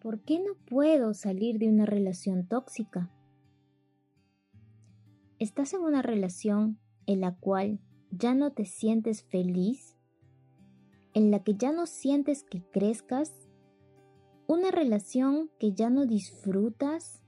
[0.00, 3.10] ¿Por qué no puedo salir de una relación tóxica?
[5.38, 7.80] ¿Estás en una relación en la cual
[8.10, 9.96] ya no te sientes feliz?
[11.14, 13.32] ¿En la que ya no sientes que crezcas?
[14.46, 17.22] ¿Una relación que ya no disfrutas?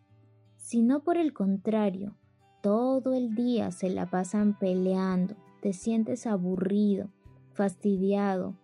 [0.56, 2.16] Sino por el contrario,
[2.62, 7.10] todo el día se la pasan peleando, te sientes aburrido,
[7.54, 8.56] fastidiado,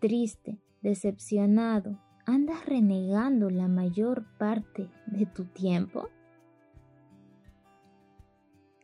[0.00, 6.08] triste, decepcionado, ¿Andas renegando la mayor parte de tu tiempo?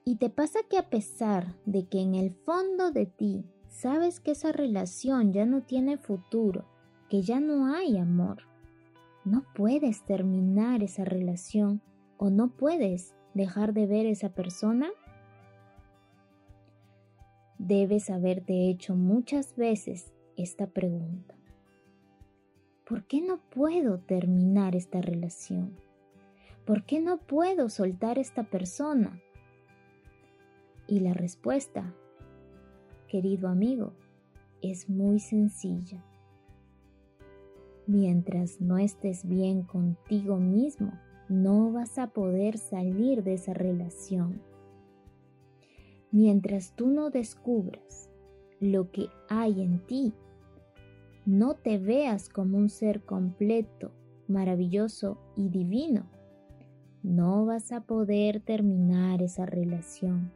[0.05, 4.33] Y te pasa que a pesar de que en el fondo de ti sabes que
[4.33, 6.65] esa relación ya no tiene futuro,
[7.09, 8.43] que ya no hay amor,
[9.25, 11.81] no puedes terminar esa relación
[12.17, 14.89] o no puedes dejar de ver a esa persona?
[17.59, 21.38] Debes haberte hecho muchas veces esta pregunta.
[22.89, 25.77] ¿Por qué no puedo terminar esta relación?
[26.65, 29.21] ¿Por qué no puedo soltar esta persona?
[30.87, 31.95] Y la respuesta,
[33.07, 33.93] querido amigo,
[34.63, 36.03] es muy sencilla.
[37.87, 40.93] Mientras no estés bien contigo mismo,
[41.29, 44.41] no vas a poder salir de esa relación.
[46.11, 48.11] Mientras tú no descubras
[48.61, 50.15] lo que hay en ti
[51.29, 53.93] no te veas como un ser completo,
[54.29, 56.07] maravilloso y divino,
[57.03, 60.33] no vas a poder terminar esa relación.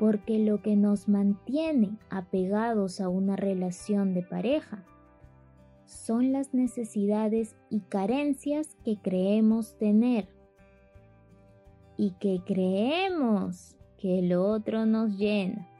[0.00, 4.84] Porque lo que nos mantiene apegados a una relación de pareja
[5.84, 10.26] son las necesidades y carencias que creemos tener
[11.96, 15.71] y que creemos que el otro nos llena.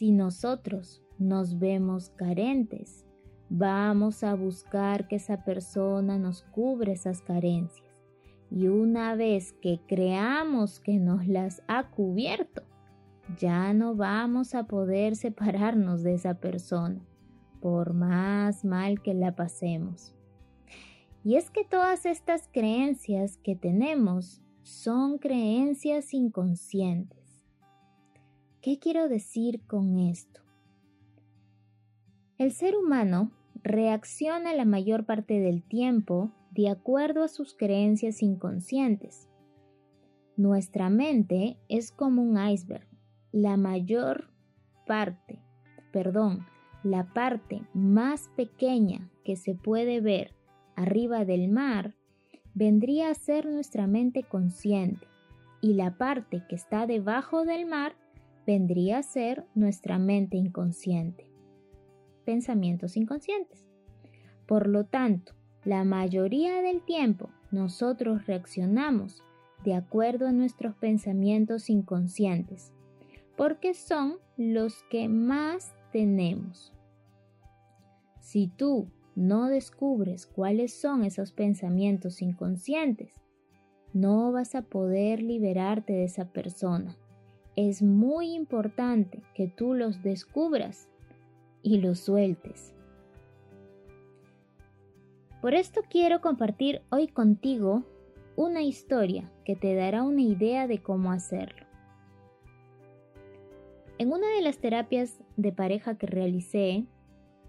[0.00, 3.04] Si nosotros nos vemos carentes,
[3.50, 7.86] vamos a buscar que esa persona nos cubre esas carencias.
[8.50, 12.62] Y una vez que creamos que nos las ha cubierto,
[13.38, 17.06] ya no vamos a poder separarnos de esa persona,
[17.60, 20.14] por más mal que la pasemos.
[21.24, 27.19] Y es que todas estas creencias que tenemos son creencias inconscientes.
[28.62, 30.42] ¿Qué quiero decir con esto?
[32.36, 33.32] El ser humano
[33.62, 39.30] reacciona la mayor parte del tiempo de acuerdo a sus creencias inconscientes.
[40.36, 42.86] Nuestra mente es como un iceberg.
[43.32, 44.28] La mayor
[44.86, 45.38] parte,
[45.90, 46.44] perdón,
[46.82, 50.34] la parte más pequeña que se puede ver
[50.76, 51.94] arriba del mar
[52.52, 55.06] vendría a ser nuestra mente consciente
[55.62, 57.94] y la parte que está debajo del mar
[58.50, 61.30] vendría a ser nuestra mente inconsciente.
[62.24, 63.64] Pensamientos inconscientes.
[64.44, 69.22] Por lo tanto, la mayoría del tiempo nosotros reaccionamos
[69.62, 72.72] de acuerdo a nuestros pensamientos inconscientes,
[73.36, 76.72] porque son los que más tenemos.
[78.18, 83.14] Si tú no descubres cuáles son esos pensamientos inconscientes,
[83.92, 86.99] no vas a poder liberarte de esa persona
[87.68, 90.88] es muy importante que tú los descubras
[91.62, 92.74] y los sueltes.
[95.42, 97.84] Por esto quiero compartir hoy contigo
[98.34, 101.66] una historia que te dará una idea de cómo hacerlo.
[103.98, 106.86] En una de las terapias de pareja que realicé,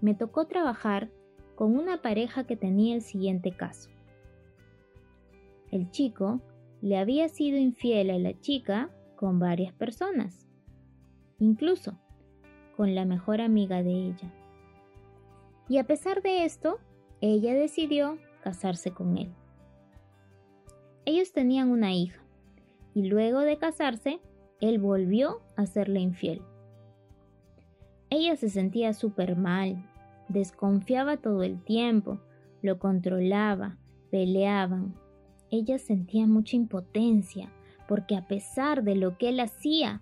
[0.02, 1.10] me tocó trabajar
[1.56, 3.90] con una pareja que tenía el siguiente caso.
[5.72, 6.42] El chico
[6.82, 8.90] le había sido infiel a la chica
[9.22, 10.48] con varias personas,
[11.38, 11.96] incluso
[12.76, 14.34] con la mejor amiga de ella.
[15.70, 16.80] Y a pesar de esto,
[17.22, 19.32] ella decidió casarse con él.
[21.06, 22.20] Ellos tenían una hija,
[22.96, 24.20] y luego de casarse,
[24.60, 26.42] él volvió a serle infiel.
[28.10, 29.88] Ella se sentía súper mal,
[30.30, 32.20] desconfiaba todo el tiempo,
[32.64, 33.78] lo controlaba,
[34.10, 34.96] peleaban.
[35.52, 37.52] Ella sentía mucha impotencia,
[37.88, 40.02] porque a pesar de lo que él hacía,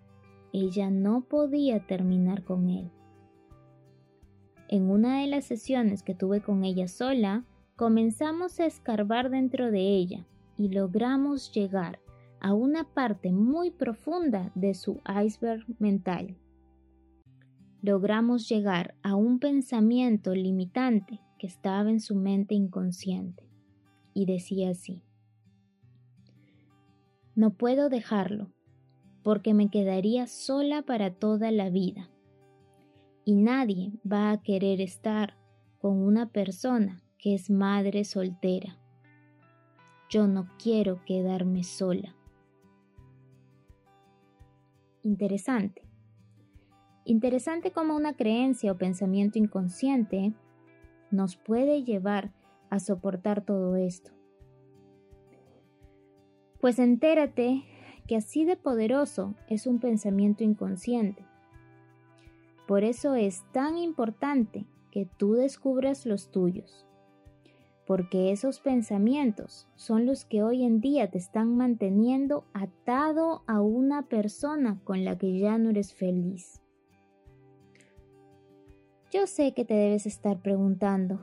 [0.54, 2.92] ella no podía terminar con él.
[4.68, 7.46] En una de las sesiones que tuve con ella sola,
[7.76, 10.28] comenzamos a escarbar dentro de ella
[10.58, 12.00] y logramos llegar
[12.40, 16.38] a una parte muy profunda de su iceberg mental.
[17.82, 23.50] Logramos llegar a un pensamiento limitante que estaba en su mente inconsciente
[24.14, 25.02] y decía así,
[27.36, 28.52] no puedo dejarlo,
[29.24, 32.10] porque me quedaría sola para toda la vida.
[33.26, 35.38] Y nadie va a querer estar
[35.80, 38.78] con una persona que es madre soltera.
[40.10, 42.16] Yo no quiero quedarme sola.
[45.04, 45.84] Interesante.
[47.06, 50.34] Interesante como una creencia o pensamiento inconsciente
[51.12, 52.34] nos puede llevar
[52.70, 54.19] a soportar todo esto.
[56.60, 57.64] Pues entérate
[58.08, 61.24] que así de poderoso es un pensamiento inconsciente.
[62.68, 66.86] Por eso es tan importante que tú descubras los tuyos,
[67.88, 74.08] porque esos pensamientos son los que hoy en día te están manteniendo atado a una
[74.08, 76.62] persona con la que ya no eres feliz.
[79.12, 81.20] Yo sé que te debes estar preguntando,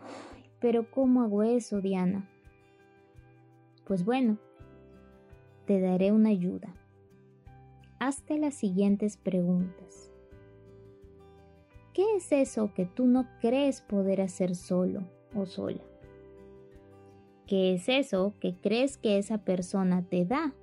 [0.61, 2.29] pero ¿cómo hago eso, Diana?
[3.85, 4.39] Pues bueno,
[5.67, 6.75] te daré una ayuda.
[7.99, 10.13] Hazte las siguientes preguntas.
[11.93, 15.03] ¿Qué es eso que tú no crees poder hacer solo
[15.35, 15.83] o sola?
[17.47, 20.55] ¿Qué es eso que crees que esa persona te da?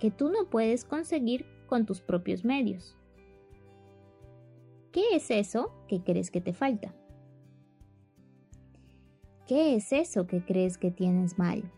[0.00, 2.96] Que tú no puedes conseguir con tus propios medios.
[4.92, 6.94] ¿Qué es eso que crees que te falta?
[9.46, 11.70] ¿Qué es eso que crees que tienes mal?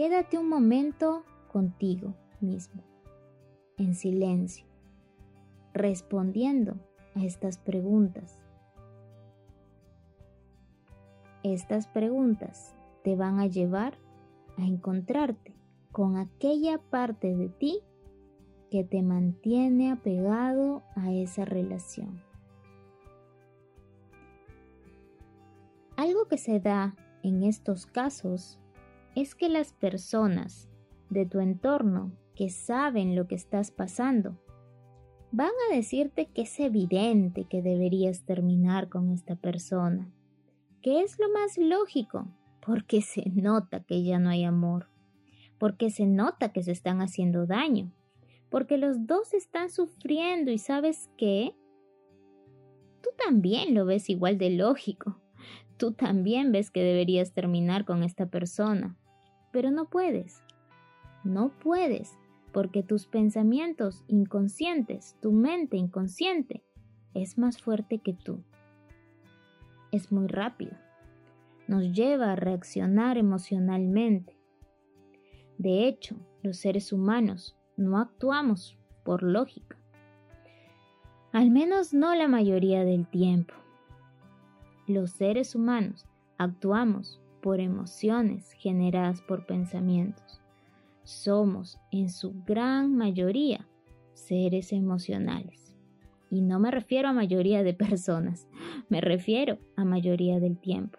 [0.00, 2.82] Quédate un momento contigo mismo
[3.76, 4.64] en silencio,
[5.74, 6.76] respondiendo
[7.14, 8.42] a estas preguntas.
[11.42, 12.74] Estas preguntas
[13.04, 13.98] te van a llevar
[14.56, 15.52] a encontrarte
[15.92, 17.82] con aquella parte de ti
[18.70, 22.22] que te mantiene apegado a esa relación.
[25.98, 28.58] Algo que se da en estos casos
[29.14, 30.68] es que las personas
[31.10, 34.38] de tu entorno que saben lo que estás pasando,
[35.32, 40.10] van a decirte que es evidente que deberías terminar con esta persona,
[40.80, 42.26] que es lo más lógico,
[42.64, 44.88] porque se nota que ya no hay amor,
[45.58, 47.92] porque se nota que se están haciendo daño,
[48.48, 51.54] porque los dos están sufriendo y sabes qué,
[53.02, 55.20] tú también lo ves igual de lógico,
[55.76, 58.96] tú también ves que deberías terminar con esta persona,
[59.52, 60.42] pero no puedes,
[61.24, 62.16] no puedes
[62.52, 66.64] porque tus pensamientos inconscientes, tu mente inconsciente,
[67.14, 68.42] es más fuerte que tú.
[69.92, 70.72] Es muy rápido.
[71.66, 74.36] Nos lleva a reaccionar emocionalmente.
[75.58, 79.76] De hecho, los seres humanos no actuamos por lógica.
[81.32, 83.54] Al menos no la mayoría del tiempo.
[84.86, 86.06] Los seres humanos
[86.38, 90.40] actuamos por emociones generadas por pensamientos
[91.10, 93.66] somos en su gran mayoría
[94.12, 95.76] seres emocionales.
[96.30, 98.46] Y no me refiero a mayoría de personas,
[98.88, 100.98] me refiero a mayoría del tiempo.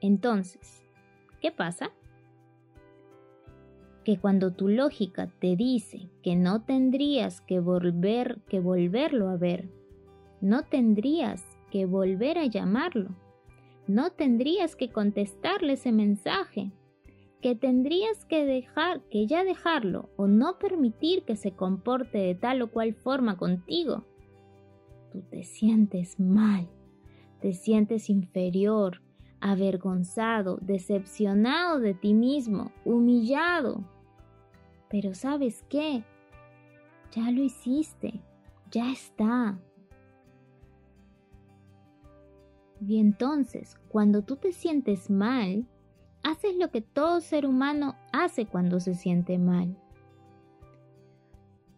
[0.00, 0.82] Entonces,
[1.40, 1.90] ¿qué pasa?
[4.04, 9.68] Que cuando tu lógica te dice que no tendrías que volver que volverlo a ver,
[10.40, 13.10] no tendrías que volver a llamarlo,
[13.86, 16.72] no tendrías que contestarle ese mensaje,
[17.40, 22.62] que tendrías que dejar, que ya dejarlo o no permitir que se comporte de tal
[22.62, 24.04] o cual forma contigo,
[25.10, 26.68] tú te sientes mal,
[27.40, 29.02] te sientes inferior,
[29.40, 33.84] avergonzado, decepcionado de ti mismo, humillado.
[34.88, 36.04] Pero sabes qué?
[37.10, 38.22] Ya lo hiciste,
[38.70, 39.58] ya está.
[42.84, 45.68] Y entonces, cuando tú te sientes mal,
[46.24, 49.78] haces lo que todo ser humano hace cuando se siente mal.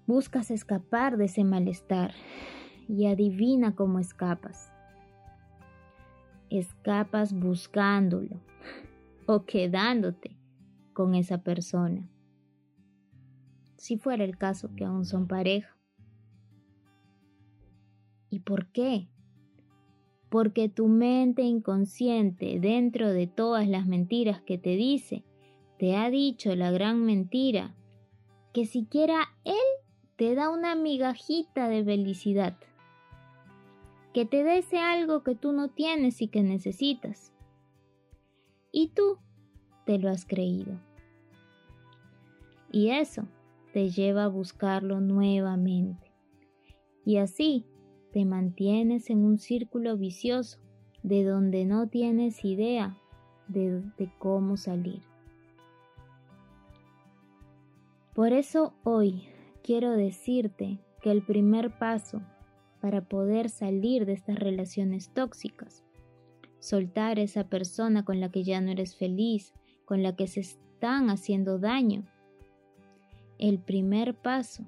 [0.06, 2.14] Buscas escapar de ese malestar
[2.88, 4.72] y adivina cómo escapas.
[6.48, 8.40] Escapas buscándolo
[9.26, 10.38] o quedándote
[10.94, 12.08] con esa persona.
[13.76, 15.76] Si fuera el caso que aún son pareja.
[18.30, 19.10] ¿Y por qué?
[20.34, 25.22] Porque tu mente inconsciente, dentro de todas las mentiras que te dice,
[25.78, 27.72] te ha dicho la gran mentira,
[28.52, 29.54] que siquiera Él
[30.16, 32.56] te da una migajita de felicidad,
[34.12, 37.32] que te dese algo que tú no tienes y que necesitas.
[38.72, 39.18] Y tú
[39.86, 40.80] te lo has creído.
[42.72, 43.28] Y eso
[43.72, 46.10] te lleva a buscarlo nuevamente.
[47.04, 47.66] Y así
[48.14, 50.60] te mantienes en un círculo vicioso
[51.02, 52.96] de donde no tienes idea
[53.48, 53.82] de,
[54.20, 55.02] cómo salir.
[58.14, 59.26] Por eso hoy
[59.64, 62.22] quiero decirte que el primer paso
[62.80, 65.84] para poder salir de estas relaciones tóxicas,
[66.60, 69.54] soltar esa persona con la que ya no eres feliz,
[69.84, 72.06] con la que se están haciendo daño.
[73.38, 74.62] El primer paso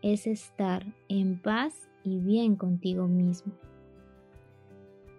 [0.00, 3.52] es estar en paz y bien contigo mismo.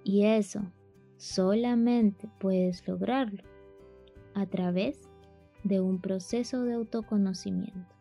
[0.03, 0.61] Y eso
[1.17, 3.43] solamente puedes lograrlo
[4.35, 5.09] a través
[5.63, 7.94] de un proceso de autoconocimiento.